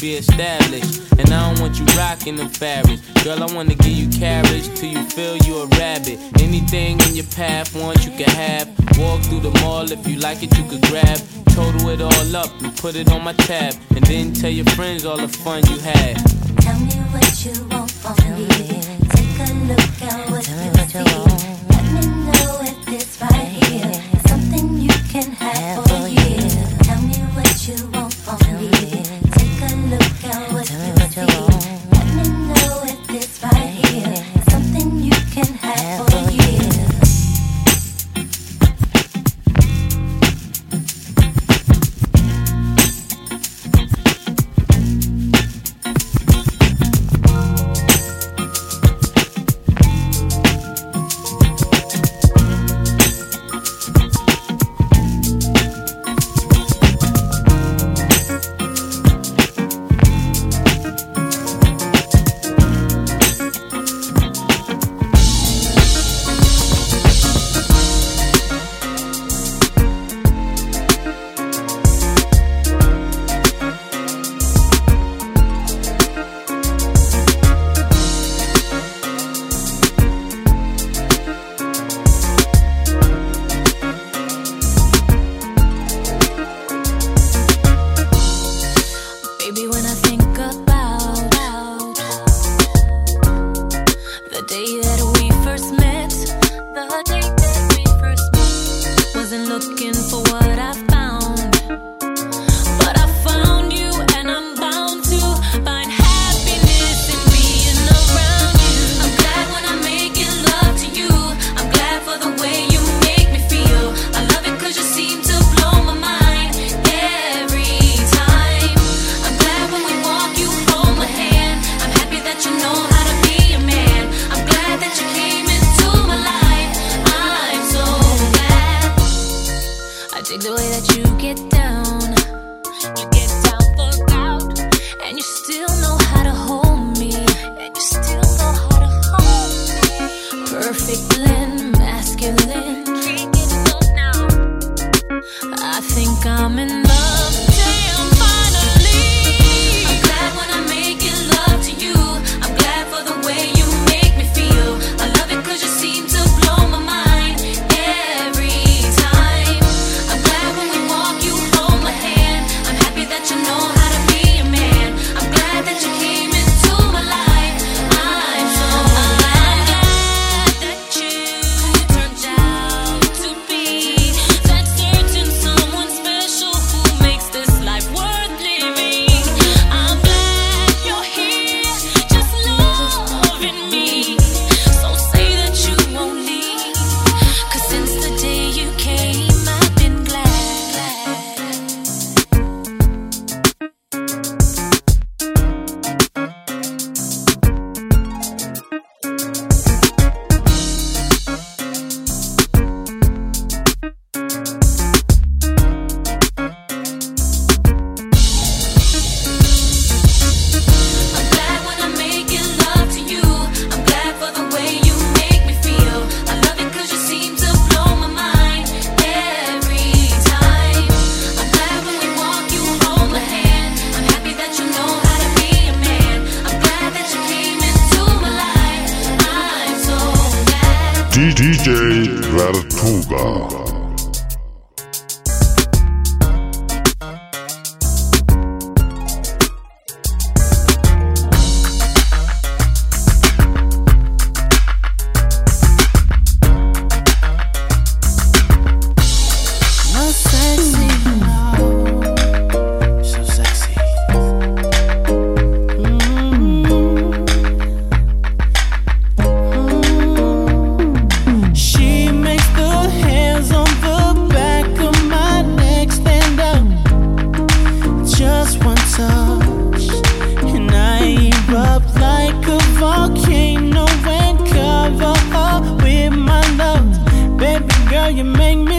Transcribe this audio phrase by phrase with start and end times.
[0.00, 1.12] be established.
[1.18, 3.02] And I don't want you rocking the fabrics.
[3.24, 6.18] Girl, I wanna give you carriage till you feel you a rabbit.
[6.40, 8.68] Anything in your path, want you can have.
[8.98, 11.18] Walk through the mall if you like it, you could grab.
[11.50, 13.74] Total it all up and put it on my tab.
[13.96, 16.16] And then tell your friends all the fun you had.
[16.60, 18.48] Tell me what you want from me.
[19.14, 21.77] Take a look at what tell you, what you want.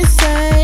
[0.09, 0.58] say.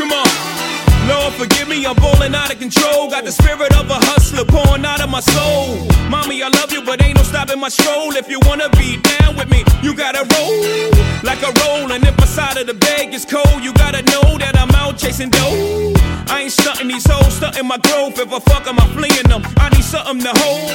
[0.00, 0.69] Come on.
[1.10, 3.10] Lord, forgive me, I'm ballin' out of control.
[3.10, 5.84] Got the spirit of a hustler pouring out of my soul.
[6.08, 8.14] Mommy, I love you, but ain't no stopping my stroll.
[8.14, 11.90] If you wanna be down with me, you gotta roll like a roll.
[11.90, 14.98] And if my side of the bag is cold, you gotta know that I'm out
[14.98, 15.92] chasing dough.
[16.28, 18.18] I ain't stunting these hoes, stunting my growth.
[18.18, 19.42] If I fuck I'm fleeing them.
[19.58, 20.70] I need something to hold.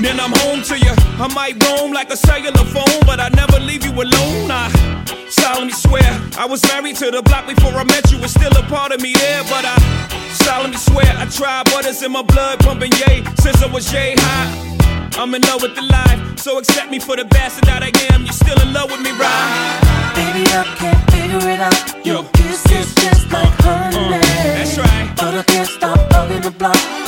[0.00, 0.94] Then I'm home to you.
[1.20, 4.50] I might roam like a cellular phone, but I never leave you alone.
[4.50, 4.68] I
[5.28, 8.18] solemnly swear I was married to the block before I met you.
[8.18, 9.73] It's still a part of me there, but I
[10.44, 14.14] solemnly swear I tried, but it's in my blood pumping yay since I was yay
[14.16, 14.74] high.
[15.16, 18.26] I'm in love with the life, so accept me for the bastard that I am.
[18.26, 19.94] You still in love with me, right?
[20.14, 22.06] Baby, I can't figure it out.
[22.06, 24.18] Your kiss is just like uh, uh, honey.
[24.58, 25.14] That's right.
[25.16, 27.03] But I can't stop bugging the block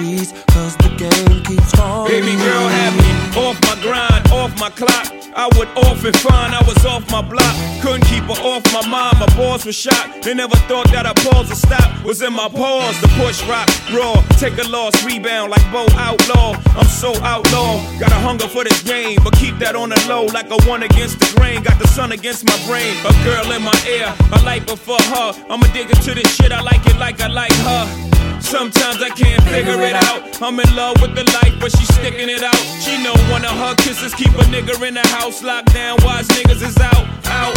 [0.00, 2.10] cause the game keeps calling.
[2.10, 5.12] Baby girl had me off my grind, off my clock.
[5.36, 7.54] I would often find I was off my block.
[7.82, 9.20] Couldn't keep her off my mind.
[9.20, 10.22] My balls were shot.
[10.22, 12.04] They never thought that a pause would stop.
[12.04, 13.00] Was in my paws.
[13.00, 14.20] The push rock raw.
[14.38, 16.56] Take a loss, rebound like Bo Outlaw.
[16.76, 17.78] I'm so outlaw.
[18.00, 20.82] Got a hunger for this game, but keep that on the low like a one
[20.82, 21.62] against the grain.
[21.62, 22.96] Got the sun against my brain.
[23.06, 24.12] A girl in my ear.
[24.32, 25.32] I like before her.
[25.48, 26.52] I'ma dig into this shit.
[26.52, 28.10] I like it like I like her.
[28.50, 30.42] Sometimes I can't figure it out.
[30.42, 32.58] I'm in love with the life, but she's sticking it out.
[32.82, 35.98] She know one of her kisses keep a nigga in the house locked down.
[36.02, 37.54] Wise niggas is out, out.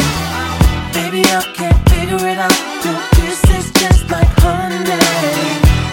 [0.94, 2.54] Baby, I can't figure it out.
[2.86, 4.86] Your kiss is just like honey.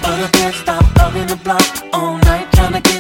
[0.05, 3.00] But I can't stop bugging the block all night trying to get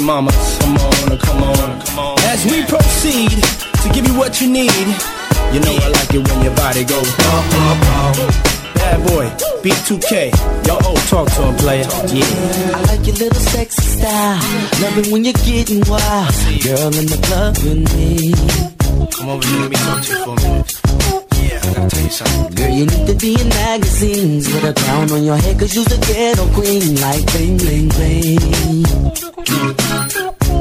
[0.00, 0.10] world.
[0.10, 0.58] All my sexy mamas.
[0.58, 2.18] Come on, come on, come on.
[2.20, 3.42] As we proceed
[3.82, 4.86] to give you what you need,
[5.52, 8.30] you know I like it when your body goes bum, bum, bum.
[8.74, 9.26] Bad boy,
[9.62, 10.30] B2K.
[10.66, 11.86] Yo, oh, talk to him, player.
[12.08, 12.76] Yeah.
[12.76, 14.40] I like your little sexy style.
[14.82, 16.34] Love it when you're getting wild.
[16.62, 18.32] Girl in the club with me.
[19.12, 20.85] Come over here, let me talk to you for a minute.
[21.74, 25.84] Girl, you need to be in magazines with a crown on your head, cause you're
[25.84, 28.84] the ghetto queen, like bling, bling, bling.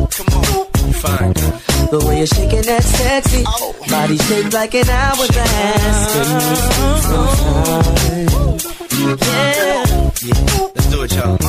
[0.09, 1.64] Come on, fine.
[1.95, 3.43] The way you're shaking that sexy
[3.87, 6.11] body shaped like an hourglass.
[6.11, 8.27] Girl, you look so fine.
[8.99, 9.87] Yeah.
[10.27, 11.39] Yeah, let's do it, y'all.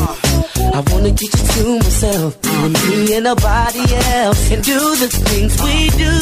[0.70, 3.82] I wanna get you to myself, you and me and nobody
[4.22, 6.14] else, and do the things we do.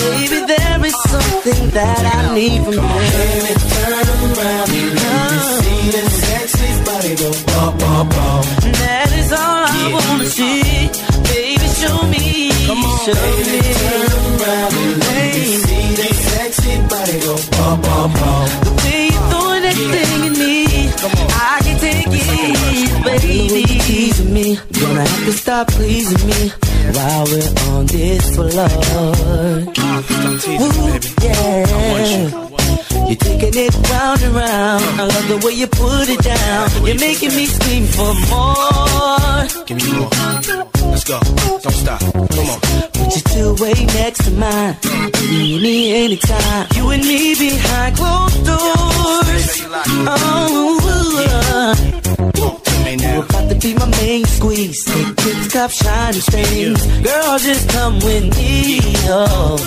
[0.00, 2.96] Maybe there is something that I need from you.
[3.12, 8.42] Baby, turn around and see that sexy body go bum, bum, bum.
[8.80, 10.88] That is all I wanna see.
[11.28, 12.23] Baby, show me.
[13.04, 13.60] Show baby, me.
[13.60, 14.08] turn
[14.40, 18.48] around and see that sexy body go bum, bum, bum.
[18.64, 20.64] The way you throw that thing in me,
[21.28, 23.64] I can take it, baby.
[23.84, 26.48] Teasing me, gonna have to stop pleasing me
[26.96, 28.48] while we're on this floor.
[31.20, 31.84] Yeah.
[33.04, 34.82] You're taking it round and round.
[34.98, 36.86] I love the way you put it down.
[36.86, 39.66] You're making me scream for more.
[39.66, 40.73] Give me more.
[40.94, 41.18] Let's go.
[41.18, 41.98] Don't stop.
[41.98, 42.60] Come on.
[42.94, 44.76] Put your two way next to mine.
[44.84, 46.68] You need me anytime.
[46.76, 49.46] You and me behind closed doors.
[50.06, 50.78] Oh,
[51.26, 52.30] uh-uh.
[52.30, 53.22] Talk to me you now.
[53.22, 54.84] about to be my main squeeze.
[54.84, 56.86] Take this stop shining things.
[57.02, 58.78] Girl, just come with me.
[59.10, 59.58] Oh,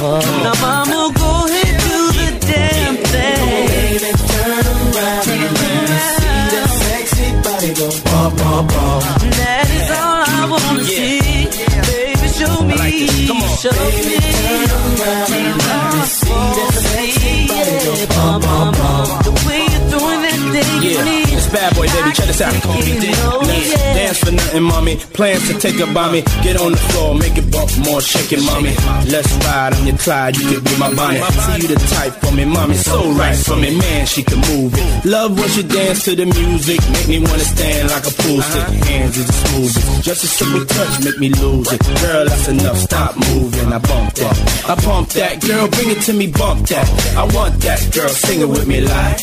[0.46, 3.68] now, mama, go ahead, do the damn thing.
[3.68, 5.24] Baby, turn around.
[5.28, 5.88] Turn around.
[6.24, 9.02] See that sexy body go bum, bum, bum.
[9.36, 10.17] That is all
[21.98, 22.12] baby.
[22.14, 22.54] Check this out.
[22.62, 23.16] Call me Dick.
[23.16, 23.94] Yeah.
[23.98, 24.96] Dance for nothing, mommy.
[25.18, 26.22] Plans to take a by me.
[26.44, 28.74] Get on the floor, make it bump more, shake it, mommy.
[29.10, 31.20] Let's ride on your Clyde, you can be my Bonnie.
[31.20, 32.76] See you the type for me, mommy.
[32.76, 35.06] So right for me, man, she can move it.
[35.06, 36.80] Love when she dance to the music.
[36.92, 38.68] Make me wanna stand like a pool stick.
[38.88, 40.04] Hands is the smoothest.
[40.04, 41.82] Just a simple touch, make me lose it.
[42.02, 42.78] Girl, that's enough.
[42.78, 43.74] Stop moving.
[43.74, 44.70] I bump that.
[44.70, 45.42] I bump that.
[45.42, 46.88] Girl, bring it to me, bump that.
[47.18, 47.80] I want that.
[47.94, 49.20] Girl, sing it with me like.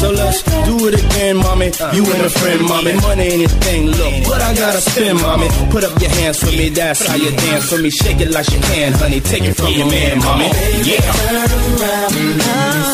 [0.00, 1.72] So let's do it again, mommy.
[1.94, 2.92] You and a friend, mommy.
[3.00, 4.12] Money ain't a thing, look.
[4.28, 5.48] But I gotta spend, mommy.
[5.70, 7.90] Put up your hands for me, that's how you dance for me.
[7.90, 9.20] Shake it like you can, honey.
[9.20, 10.50] Take it from your man, mommy.
[10.84, 11.00] Yeah.
[11.00, 12.22] Turn around and let me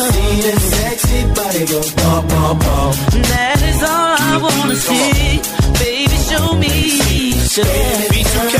[0.09, 2.93] see that sexy body go bum, bum, bum.
[3.29, 5.41] That is all I wanna see.
[5.83, 7.33] Baby, show me.
[7.51, 8.23] Show me.
[8.23, 8.57] B2K.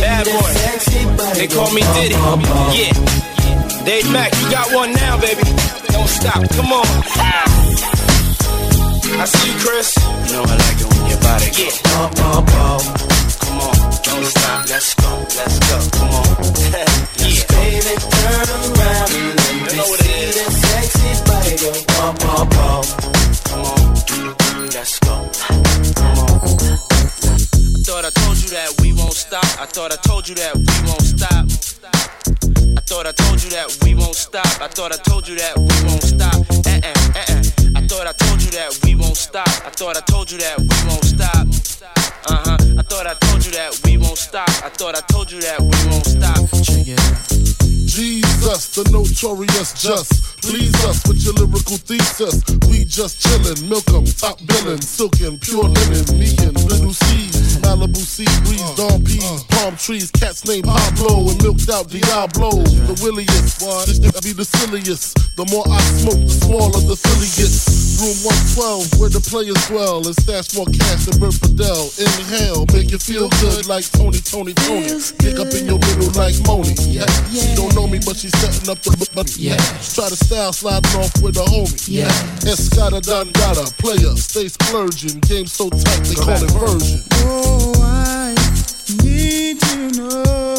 [0.00, 0.52] Bad boy.
[1.38, 2.16] They call me Diddy.
[2.76, 3.31] Yeah.
[3.84, 5.42] Dave Mack, you got one now, baby.
[5.90, 6.48] Don't stop.
[6.54, 6.86] Come on.
[9.18, 9.96] I see you, Chris.
[10.26, 12.80] You know I like it when your body go bum, bum, bum.
[13.42, 13.74] Come on.
[14.06, 14.68] Don't stop.
[14.70, 15.10] Let's go.
[15.34, 15.76] Let's go.
[15.98, 16.26] Come on.
[17.26, 17.42] yeah.
[17.50, 22.46] Baby, turn around and let me You know see that sexy body go bum, bum,
[22.54, 22.84] bum.
[23.50, 23.82] Come on.
[24.70, 25.14] Let's go.
[25.98, 26.38] Come on.
[27.82, 29.44] Thought I told you that we won't stop.
[29.58, 31.46] I thought I told you that we won't stop.
[32.76, 33.31] I thought I told
[34.32, 34.62] stop.
[34.62, 36.40] I thought I told you that we won't stop.
[36.64, 37.76] Uh uh uh uh.
[37.76, 39.48] I thought I told you that we won't stop.
[39.66, 41.44] I thought I told you that we won't stop.
[42.30, 42.56] Uh huh.
[42.80, 44.48] I thought I told you that we won't stop.
[44.64, 46.40] I thought I told you that we won't stop.
[46.64, 47.52] Check it out.
[47.84, 50.40] Jesus, the notorious just.
[50.40, 52.40] Please us with your lyrical thesis.
[52.72, 57.96] We just chillin', milk 'em, top billin', silkin', pure linen, me and little Cease, Malibu
[57.96, 59.38] sea breeze, uh, dawn peas, uh.
[59.48, 62.50] palm trees, cats named Pablo and milked out Diablo.
[62.60, 65.16] The williest, this nigga be the silliest.
[65.36, 67.71] The more I smoke, the smaller the silly gets.
[68.02, 68.18] Room
[68.58, 71.86] 112, where the players dwell, and stash more cash than Bert Fidel.
[72.02, 74.90] Inhale, make you feel good like Tony, Tony, Tony.
[75.22, 76.74] Pick up in your middle like Moni.
[76.90, 77.06] Yeah.
[77.30, 79.54] She don't know me, but she's setting up the but yeah.
[79.94, 81.78] Try to style sliding off with a homie.
[81.86, 82.10] Yeah.
[82.42, 85.22] Escada Dangada, player, stay splurging.
[85.30, 87.06] Game so tight they call it version.
[87.22, 88.34] Oh, I
[88.98, 90.51] need to know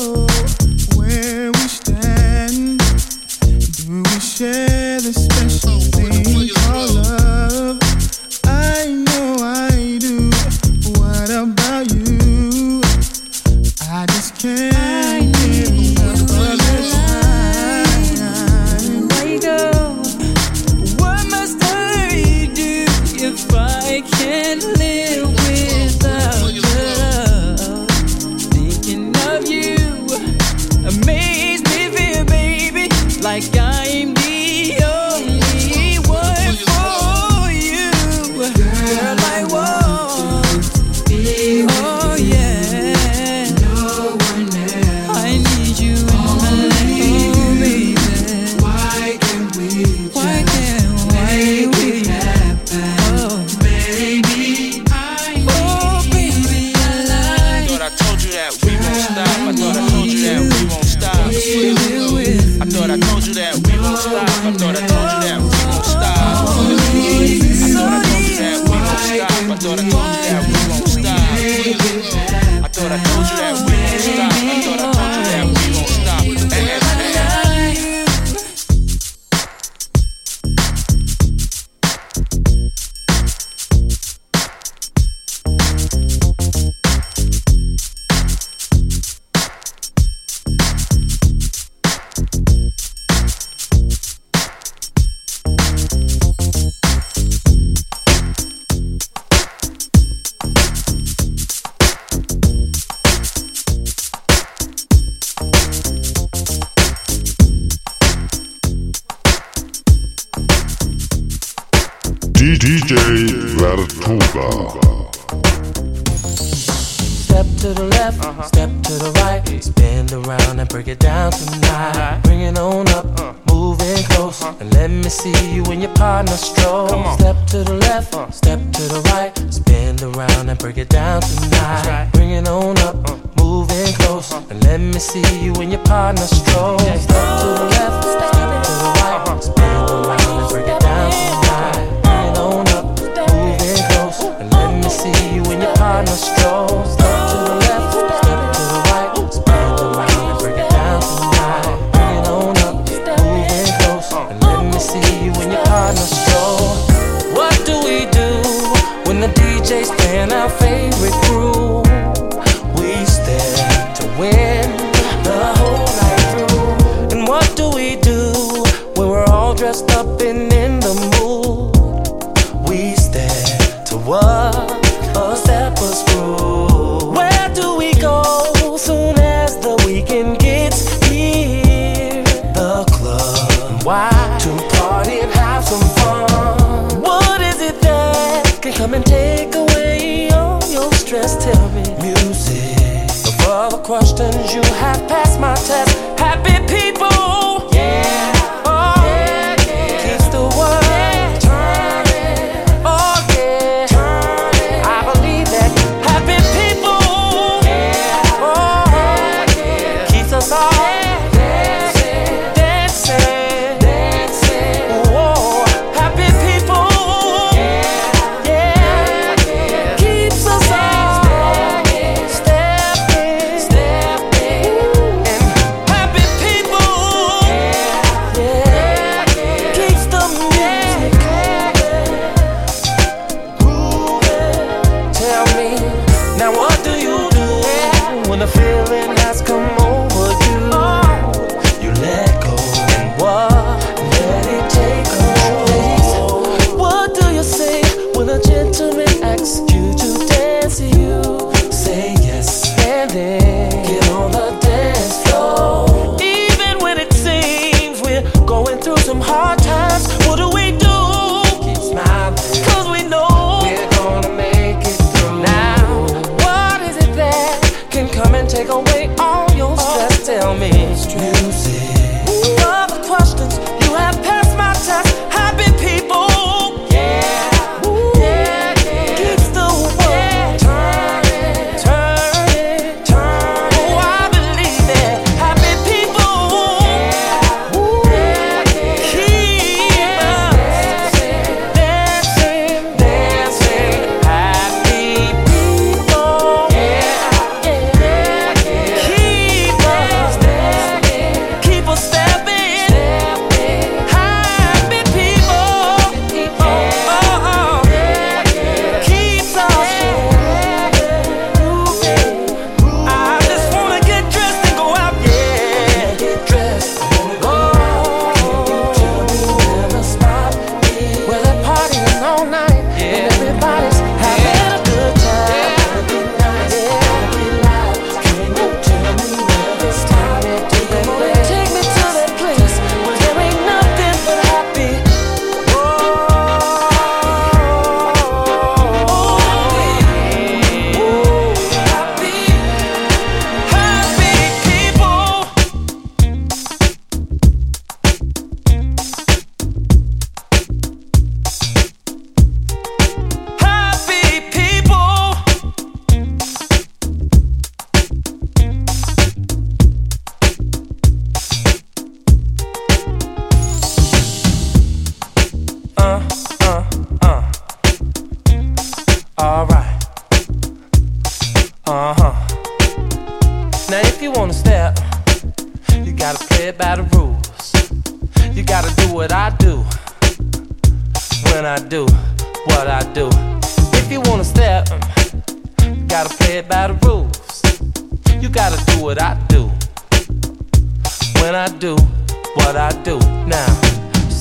[64.03, 64.32] stop.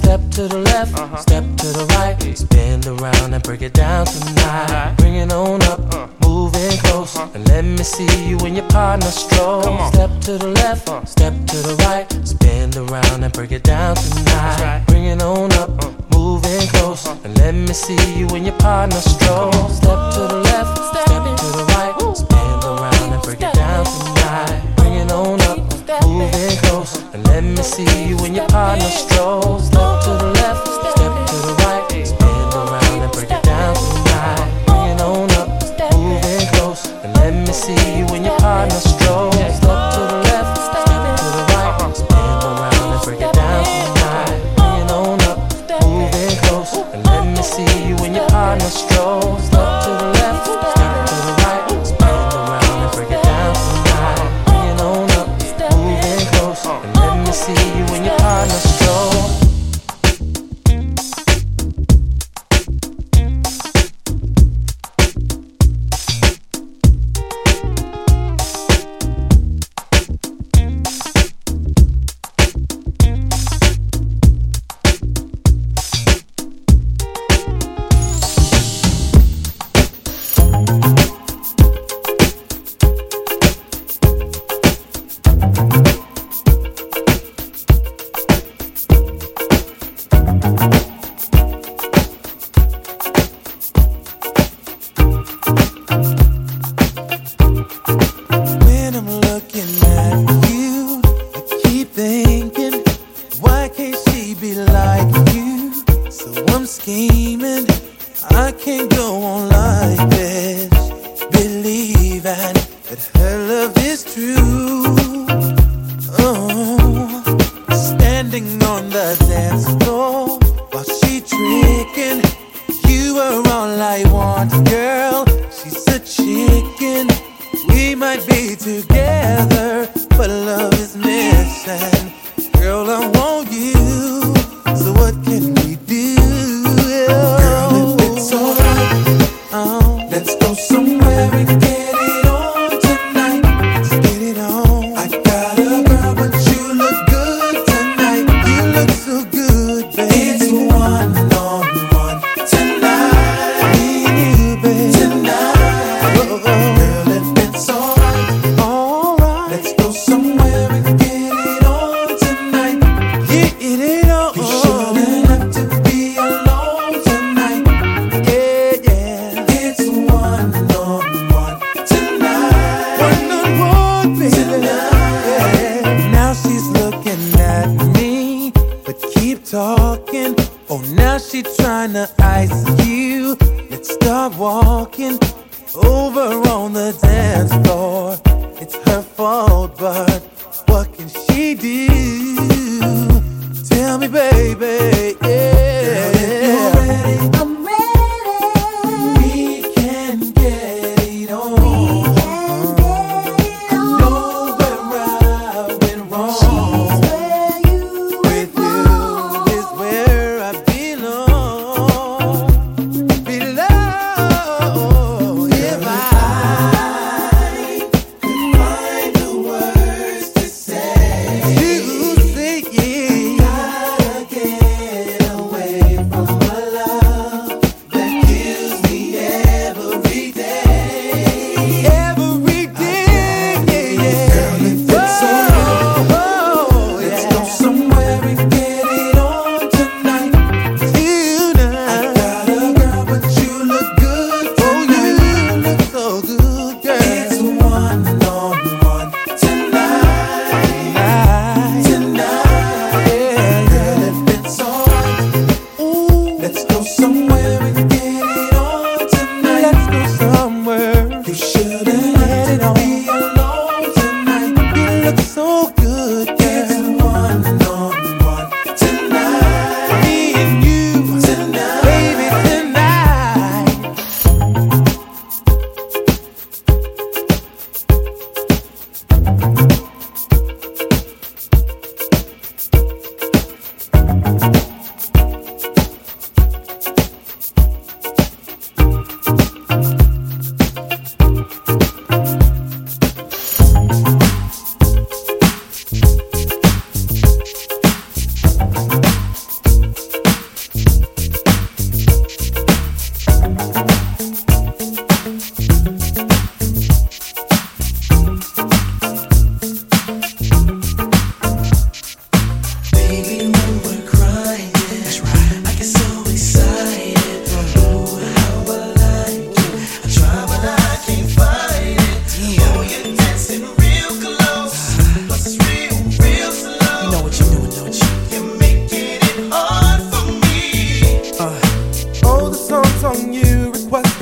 [0.03, 1.17] Step to the left, uh-huh.
[1.17, 2.19] step to the right.
[2.37, 4.71] Spin around and break it down tonight.
[4.71, 4.95] Right.
[4.99, 6.09] Bring it on up, uh.
[6.27, 7.17] moving close.
[7.17, 7.31] Uh-huh.
[7.35, 9.63] And let me see you and your partner stroll.
[9.93, 11.05] Step to the left, uh.
[11.05, 12.07] step to the right.
[12.27, 14.61] Spin around and break it down tonight.
[14.61, 14.85] Right.
[14.89, 15.71] Bring it on up.
[15.85, 15.93] Uh.
[16.11, 17.19] Moving close, uh-huh.
[17.25, 19.53] and let me see you and your partner stroll.
[19.71, 23.57] Step to the left, step, step to the right, spin around and break step it
[23.57, 24.77] down tonight.
[24.77, 25.59] Bring it on up,
[26.07, 29.67] moving close close and let me see you when your partner strolls.
[29.67, 30.95] Step to the left, step
[31.31, 34.65] to the right, spin around and break it down tonight.
[34.67, 35.49] Bringing on up,
[35.97, 38.92] moving close and let me see you when your partner strolls.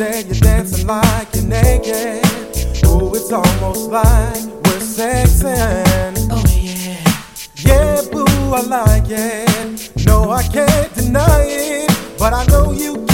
[0.01, 2.25] there, you're dancing like you're naked.
[2.87, 6.17] Oh, it's almost like we're sexing.
[6.31, 6.97] Oh, yeah.
[7.57, 8.25] Yeah, boo,
[8.55, 9.93] I like it.
[10.07, 12.19] No, I can't deny it.
[12.19, 13.10] But I know you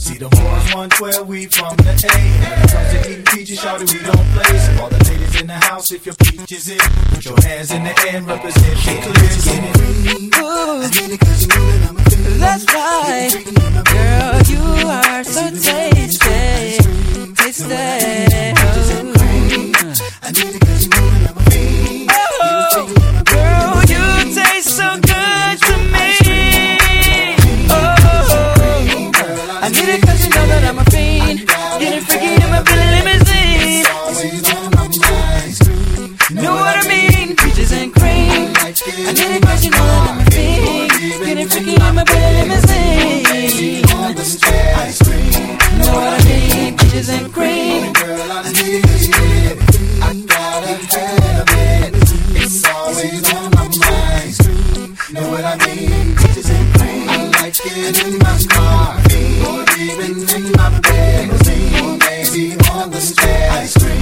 [0.00, 1.92] See the horns one where we from the A.
[1.92, 4.56] When it comes to eating peaches, shawty, we don't play.
[4.56, 6.80] So all the ladies in the house, if your peach is it,
[7.12, 8.80] put your hands in the air and represent.
[8.80, 9.12] Get clear,
[9.44, 10.40] get it.
[10.40, 11.19] Ooh,
[63.62, 63.99] Ice cream.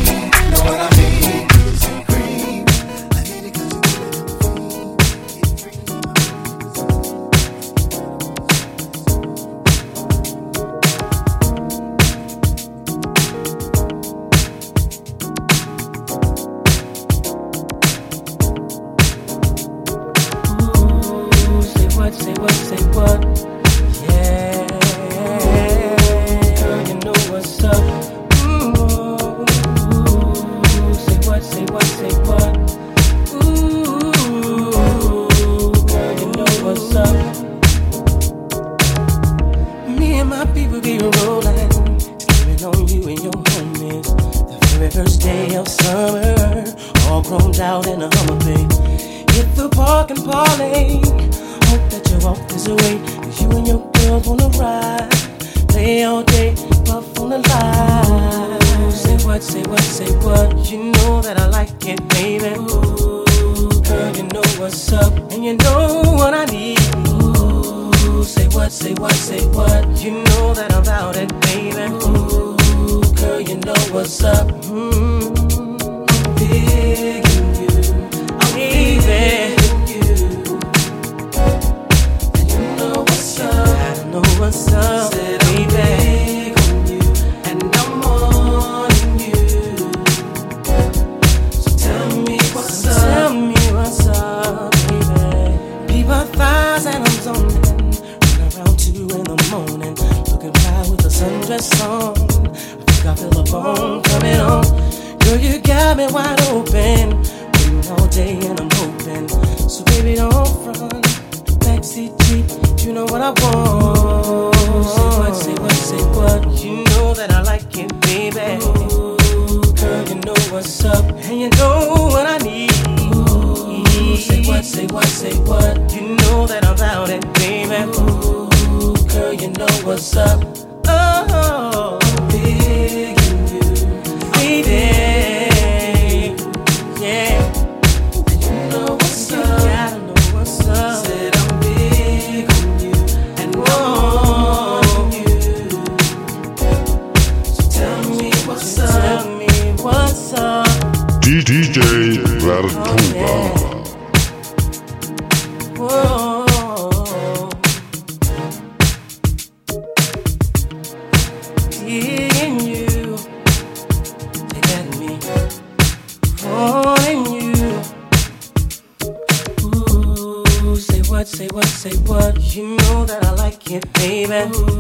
[174.29, 174.78] Baby.